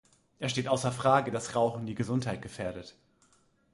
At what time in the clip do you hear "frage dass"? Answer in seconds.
0.91-1.53